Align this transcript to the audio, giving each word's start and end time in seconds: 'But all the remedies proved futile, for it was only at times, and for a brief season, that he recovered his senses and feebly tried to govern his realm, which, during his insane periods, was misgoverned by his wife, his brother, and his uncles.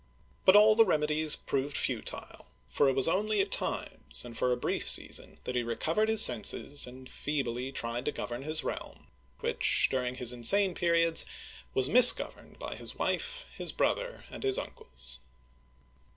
'But 0.45 0.55
all 0.55 0.73
the 0.75 0.83
remedies 0.83 1.35
proved 1.35 1.77
futile, 1.77 2.47
for 2.69 2.89
it 2.89 2.95
was 2.95 3.07
only 3.07 3.39
at 3.39 3.51
times, 3.51 4.25
and 4.25 4.35
for 4.35 4.51
a 4.51 4.57
brief 4.57 4.89
season, 4.89 5.37
that 5.43 5.53
he 5.53 5.61
recovered 5.61 6.09
his 6.09 6.23
senses 6.23 6.87
and 6.87 7.07
feebly 7.07 7.71
tried 7.71 8.05
to 8.05 8.11
govern 8.11 8.41
his 8.41 8.63
realm, 8.63 9.09
which, 9.41 9.89
during 9.91 10.15
his 10.15 10.33
insane 10.33 10.73
periods, 10.73 11.27
was 11.75 11.87
misgoverned 11.87 12.57
by 12.57 12.73
his 12.75 12.95
wife, 12.95 13.45
his 13.55 13.71
brother, 13.71 14.23
and 14.31 14.41
his 14.41 14.57
uncles. 14.57 15.19